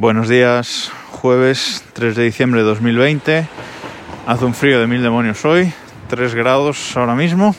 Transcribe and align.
Buenos 0.00 0.30
días, 0.30 0.90
jueves 1.10 1.84
3 1.92 2.16
de 2.16 2.24
diciembre 2.24 2.62
de 2.62 2.66
2020. 2.66 3.46
Hace 4.26 4.44
un 4.46 4.54
frío 4.54 4.80
de 4.80 4.86
mil 4.86 5.02
demonios 5.02 5.44
hoy, 5.44 5.74
3 6.08 6.34
grados 6.34 6.96
ahora 6.96 7.14
mismo. 7.14 7.54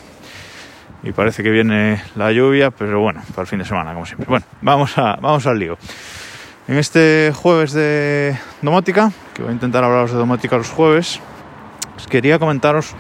Y 1.04 1.12
parece 1.12 1.44
que 1.44 1.52
viene 1.52 2.02
la 2.16 2.32
lluvia, 2.32 2.72
pero 2.72 3.00
bueno, 3.00 3.22
para 3.36 3.44
el 3.44 3.48
fin 3.48 3.60
de 3.60 3.66
semana, 3.66 3.94
como 3.94 4.08
siempre. 4.08 4.26
Bueno, 4.28 4.44
vamos, 4.60 4.98
a, 4.98 5.18
vamos 5.22 5.46
al 5.46 5.60
lío. 5.60 5.78
En 6.68 6.78
este 6.80 7.32
jueves 7.32 7.74
de 7.74 8.36
domótica, 8.64 9.12
que 9.36 9.44
voy 9.44 9.52
a 9.52 9.54
intentar 9.54 9.84
hablaros 9.84 10.12
de 10.12 10.18
domótica 10.18 10.58
los 10.58 10.72
jueves, 10.72 11.20
os 11.96 12.08
quería 12.08 12.40
comentaros 12.40 12.96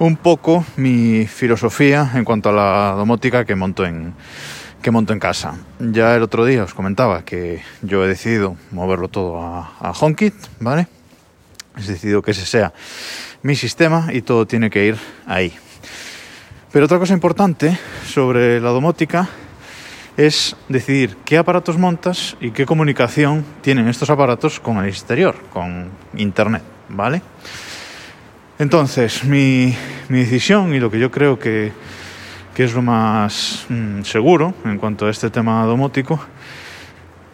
un 0.00 0.16
poco 0.16 0.64
mi 0.74 1.28
filosofía 1.28 2.10
en 2.16 2.24
cuanto 2.24 2.48
a 2.48 2.52
la 2.52 2.94
domótica 2.96 3.44
que 3.44 3.54
monto 3.54 3.84
en, 3.84 4.14
que 4.84 4.90
monto 4.90 5.14
en 5.14 5.18
casa. 5.18 5.54
Ya 5.80 6.14
el 6.14 6.22
otro 6.22 6.44
día 6.44 6.62
os 6.62 6.74
comentaba 6.74 7.24
que 7.24 7.62
yo 7.80 8.04
he 8.04 8.06
decidido 8.08 8.54
moverlo 8.70 9.08
todo 9.08 9.40
a, 9.40 9.72
a 9.80 9.92
HomeKit, 9.92 10.34
¿vale? 10.60 10.88
He 11.78 11.82
decidido 11.82 12.20
que 12.20 12.32
ese 12.32 12.44
sea 12.44 12.74
mi 13.42 13.56
sistema 13.56 14.08
y 14.12 14.20
todo 14.20 14.46
tiene 14.46 14.68
que 14.68 14.84
ir 14.84 14.98
ahí. 15.26 15.54
Pero 16.70 16.84
otra 16.84 16.98
cosa 16.98 17.14
importante 17.14 17.78
sobre 18.06 18.60
la 18.60 18.68
domótica 18.68 19.26
es 20.18 20.54
decidir 20.68 21.16
qué 21.24 21.38
aparatos 21.38 21.78
montas 21.78 22.36
y 22.38 22.50
qué 22.50 22.66
comunicación 22.66 23.42
tienen 23.62 23.88
estos 23.88 24.10
aparatos 24.10 24.60
con 24.60 24.76
el 24.76 24.90
exterior, 24.90 25.34
con 25.50 25.88
Internet, 26.14 26.62
¿vale? 26.90 27.22
Entonces, 28.58 29.24
mi, 29.24 29.74
mi 30.10 30.18
decisión 30.18 30.74
y 30.74 30.78
lo 30.78 30.90
que 30.90 30.98
yo 30.98 31.10
creo 31.10 31.38
que, 31.38 31.72
que 32.54 32.64
es 32.64 32.72
lo 32.72 32.82
más 32.82 33.66
mmm, 33.68 34.02
seguro 34.02 34.54
en 34.64 34.78
cuanto 34.78 35.06
a 35.06 35.10
este 35.10 35.28
tema 35.28 35.64
domótico 35.64 36.20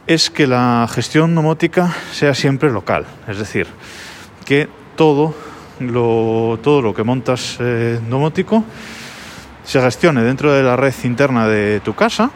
es 0.06 0.30
que 0.30 0.46
la 0.46 0.88
gestión 0.90 1.34
domótica 1.34 1.94
sea 2.12 2.34
siempre 2.34 2.70
local, 2.70 3.04
es 3.28 3.38
decir, 3.38 3.66
que 4.44 4.68
todo 4.96 5.34
lo, 5.78 6.58
todo 6.62 6.82
lo 6.82 6.94
que 6.94 7.04
montas 7.04 7.58
eh, 7.60 8.00
domótico 8.08 8.64
se 9.62 9.80
gestione 9.80 10.22
dentro 10.22 10.52
de 10.52 10.62
la 10.62 10.74
red 10.74 10.94
interna 11.04 11.46
de 11.46 11.80
tu 11.80 11.94
casa 11.94 12.30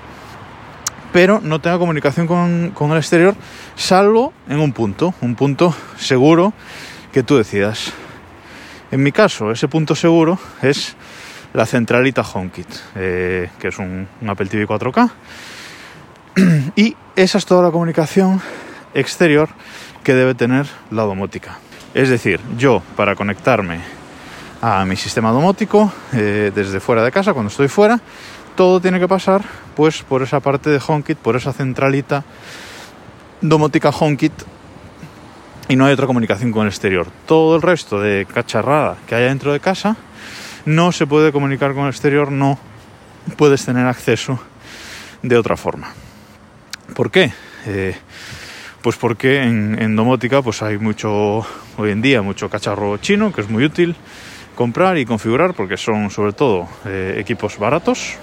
pero 1.12 1.40
no 1.42 1.60
tenga 1.60 1.78
comunicación 1.78 2.26
con, 2.26 2.72
con, 2.74 2.90
el 2.90 2.98
exterior, 2.98 3.36
salvo 3.76 4.32
en 4.48 4.58
un 4.58 4.72
punto, 4.72 5.14
un 5.20 5.36
punto 5.36 5.72
seguro 5.96 6.52
que 7.12 7.22
tú 7.22 7.36
decidas. 7.36 7.92
En 8.90 9.00
mi 9.00 9.12
caso, 9.12 9.52
ese 9.52 9.68
punto 9.68 9.94
seguro 9.94 10.40
es 10.60 10.96
la 11.54 11.66
centralita 11.66 12.22
HomeKit, 12.22 12.68
eh, 12.96 13.48
que 13.58 13.68
es 13.68 13.78
un, 13.78 14.06
Apple 14.26 14.46
TV 14.46 14.66
4K, 14.66 15.10
y 16.76 16.96
esa 17.16 17.38
es 17.38 17.46
toda 17.46 17.62
la 17.62 17.70
comunicación 17.70 18.42
exterior 18.92 19.48
que 20.02 20.14
debe 20.14 20.34
tener 20.34 20.66
la 20.90 21.04
domótica. 21.04 21.58
Es 21.94 22.08
decir, 22.08 22.40
yo 22.58 22.82
para 22.96 23.14
conectarme 23.14 23.80
a 24.60 24.84
mi 24.84 24.96
sistema 24.96 25.30
domótico 25.30 25.92
eh, 26.12 26.50
desde 26.52 26.80
fuera 26.80 27.04
de 27.04 27.12
casa, 27.12 27.32
cuando 27.32 27.50
estoy 27.50 27.68
fuera, 27.68 28.00
todo 28.56 28.80
tiene 28.80 28.98
que 28.98 29.08
pasar 29.08 29.42
pues 29.76 30.02
por 30.02 30.22
esa 30.22 30.40
parte 30.40 30.70
de 30.70 30.80
HomeKit, 30.84 31.18
por 31.18 31.36
esa 31.36 31.52
centralita 31.52 32.24
domótica 33.40 33.90
HomeKit 33.90 34.32
y 35.68 35.76
no 35.76 35.86
hay 35.86 35.92
otra 35.92 36.06
comunicación 36.06 36.50
con 36.50 36.62
el 36.62 36.68
exterior. 36.68 37.06
Todo 37.26 37.56
el 37.56 37.62
resto 37.62 38.00
de 38.00 38.26
cacharrada 38.26 38.96
que 39.06 39.14
haya 39.14 39.26
dentro 39.26 39.52
de 39.52 39.60
casa 39.60 39.96
no 40.66 40.92
se 40.92 41.06
puede 41.06 41.32
comunicar 41.32 41.74
con 41.74 41.84
el 41.84 41.90
exterior, 41.90 42.32
no 42.32 42.58
puedes 43.36 43.64
tener 43.64 43.86
acceso 43.86 44.38
de 45.22 45.36
otra 45.36 45.56
forma. 45.56 45.92
¿Por 46.94 47.10
qué? 47.10 47.32
Eh, 47.66 47.96
pues 48.82 48.96
porque 48.96 49.42
en, 49.42 49.96
domótica 49.96 50.42
pues 50.42 50.62
hay 50.62 50.76
mucho, 50.78 51.38
hoy 51.78 51.90
en 51.90 52.02
día, 52.02 52.20
mucho 52.20 52.50
cacharro 52.50 52.98
chino 52.98 53.32
que 53.32 53.40
es 53.40 53.48
muy 53.48 53.64
útil 53.64 53.96
comprar 54.54 54.98
y 54.98 55.06
configurar 55.06 55.54
porque 55.54 55.76
son 55.76 56.10
sobre 56.10 56.32
todo 56.32 56.68
eh, 56.84 57.16
equipos 57.18 57.58
baratos, 57.58 58.16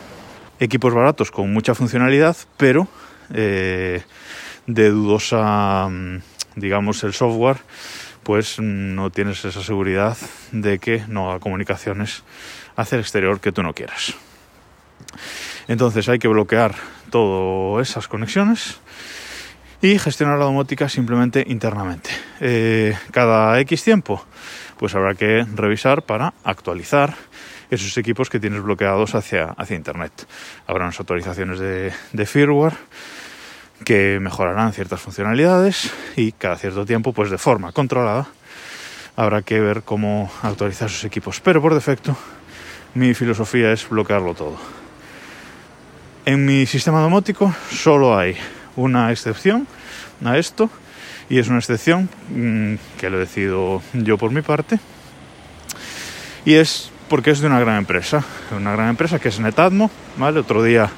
equipos 0.59 0.93
baratos 0.93 1.31
con 1.31 1.51
mucha 1.51 1.73
funcionalidad, 1.73 2.37
pero 2.57 2.87
eh, 3.33 4.03
de 4.67 4.89
dudosa, 4.91 5.89
digamos, 6.55 7.03
el 7.03 7.13
software, 7.13 7.57
pues 8.23 8.59
no 8.59 9.09
tienes 9.09 9.43
esa 9.45 9.63
seguridad 9.63 10.17
de 10.51 10.79
que 10.79 11.03
no 11.07 11.29
haga 11.29 11.39
comunicaciones 11.39 12.23
hacia 12.75 12.95
el 12.95 13.01
exterior 13.01 13.39
que 13.39 13.51
tú 13.51 13.63
no 13.63 13.73
quieras. 13.73 14.13
Entonces 15.67 16.07
hay 16.09 16.19
que 16.19 16.27
bloquear 16.27 16.75
todas 17.09 17.89
esas 17.89 18.07
conexiones 18.07 18.79
y 19.81 19.97
gestionar 19.97 20.37
la 20.37 20.45
domótica 20.45 20.89
simplemente 20.89 21.43
internamente. 21.47 22.11
Eh, 22.39 22.95
cada 23.11 23.59
X 23.61 23.83
tiempo, 23.83 24.23
pues 24.77 24.95
habrá 24.95 25.15
que 25.15 25.45
revisar 25.55 26.03
para 26.03 26.33
actualizar 26.43 27.15
esos 27.69 27.97
equipos 27.97 28.29
que 28.29 28.39
tienes 28.39 28.61
bloqueados 28.61 29.15
hacia, 29.15 29.45
hacia 29.57 29.75
Internet. 29.75 30.27
Habrá 30.67 30.83
unas 30.83 30.99
actualizaciones 30.99 31.59
de, 31.59 31.91
de 32.11 32.25
firmware 32.25 32.75
que 33.83 34.19
mejorarán 34.21 34.73
ciertas 34.73 35.01
funcionalidades 35.01 35.91
y 36.15 36.31
cada 36.31 36.57
cierto 36.57 36.85
tiempo, 36.85 37.13
pues 37.13 37.29
de 37.29 37.37
forma 37.37 37.71
controlada, 37.71 38.27
habrá 39.15 39.41
que 39.41 39.59
ver 39.59 39.83
cómo 39.83 40.31
actualizar 40.41 40.87
esos 40.87 41.03
equipos. 41.03 41.39
Pero 41.39 41.61
por 41.61 41.73
defecto, 41.73 42.15
mi 42.93 43.13
filosofía 43.13 43.71
es 43.71 43.87
bloquearlo 43.87 44.33
todo. 44.33 44.57
En 46.25 46.45
mi 46.45 46.65
sistema 46.65 47.01
domótico 47.01 47.53
solo 47.71 48.17
hay 48.17 48.35
una 48.75 49.11
excepción 49.11 49.67
a 50.23 50.37
esto 50.37 50.69
y 51.29 51.39
es 51.39 51.47
una 51.47 51.57
excepción 51.57 52.09
mmm, 52.29 52.75
que 52.99 53.09
lo 53.09 53.17
decido 53.17 53.81
yo 53.93 54.17
por 54.17 54.31
mi 54.31 54.41
parte 54.41 54.79
y 56.45 56.55
es 56.55 56.91
porque 57.09 57.31
es 57.31 57.39
de 57.39 57.47
una 57.47 57.59
gran 57.59 57.77
empresa, 57.77 58.23
una 58.55 58.71
gran 58.71 58.89
empresa 58.89 59.19
que 59.19 59.29
es 59.29 59.39
Netatmo, 59.39 59.91
¿vale? 60.17 60.39
Otro 60.39 60.63
día, 60.63 60.89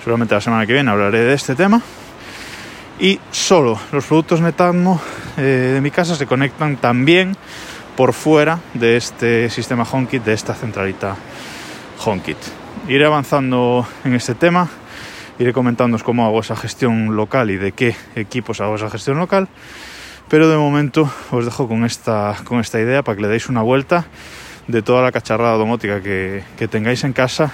seguramente 0.00 0.34
la 0.34 0.40
semana 0.40 0.66
que 0.66 0.72
viene, 0.72 0.90
hablaré 0.90 1.20
de 1.20 1.34
este 1.34 1.54
tema. 1.54 1.80
Y 2.98 3.18
solo 3.32 3.78
los 3.92 4.04
productos 4.04 4.40
Netatmo 4.40 5.00
eh, 5.36 5.72
de 5.74 5.80
mi 5.80 5.90
casa 5.90 6.14
se 6.14 6.26
conectan 6.26 6.76
también 6.76 7.36
por 7.96 8.12
fuera 8.12 8.60
de 8.72 8.96
este 8.96 9.50
sistema 9.50 9.84
HomeKit, 9.90 10.24
de 10.24 10.32
esta 10.32 10.54
centralita 10.54 11.16
HomeKit. 12.04 12.36
Iré 12.88 13.04
avanzando 13.04 13.86
en 14.04 14.14
este 14.14 14.34
tema, 14.34 14.68
iré 15.38 15.52
comentándoos 15.52 16.04
cómo 16.04 16.24
hago 16.24 16.40
esa 16.40 16.54
gestión 16.54 17.16
local 17.16 17.50
y 17.50 17.56
de 17.56 17.72
qué 17.72 17.96
equipos 18.14 18.60
hago 18.60 18.76
esa 18.76 18.90
gestión 18.90 19.18
local. 19.18 19.48
Pero 20.28 20.48
de 20.48 20.56
momento 20.56 21.10
os 21.30 21.44
dejo 21.44 21.68
con 21.68 21.84
esta, 21.84 22.36
con 22.44 22.60
esta 22.60 22.80
idea 22.80 23.02
para 23.02 23.16
que 23.16 23.22
le 23.22 23.28
deis 23.28 23.48
una 23.48 23.62
vuelta 23.62 24.06
de 24.68 24.82
toda 24.82 25.02
la 25.02 25.12
cacharrada 25.12 25.56
domótica 25.56 26.00
que, 26.00 26.42
que 26.56 26.68
tengáis 26.68 27.04
en 27.04 27.12
casa, 27.12 27.52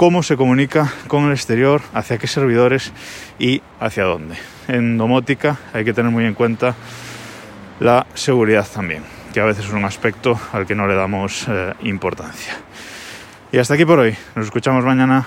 cómo 0.00 0.22
se 0.22 0.38
comunica 0.38 0.90
con 1.08 1.26
el 1.26 1.32
exterior, 1.32 1.82
hacia 1.92 2.16
qué 2.16 2.26
servidores 2.26 2.90
y 3.38 3.60
hacia 3.80 4.04
dónde. 4.04 4.34
En 4.66 4.96
domótica 4.96 5.58
hay 5.74 5.84
que 5.84 5.92
tener 5.92 6.10
muy 6.10 6.24
en 6.24 6.32
cuenta 6.32 6.74
la 7.80 8.06
seguridad 8.14 8.66
también, 8.66 9.02
que 9.34 9.40
a 9.40 9.44
veces 9.44 9.66
es 9.66 9.72
un 9.74 9.84
aspecto 9.84 10.40
al 10.54 10.66
que 10.66 10.74
no 10.74 10.86
le 10.86 10.94
damos 10.94 11.44
eh, 11.48 11.74
importancia. 11.82 12.56
Y 13.52 13.58
hasta 13.58 13.74
aquí 13.74 13.84
por 13.84 13.98
hoy. 13.98 14.16
Nos 14.34 14.46
escuchamos 14.46 14.86
mañana. 14.86 15.26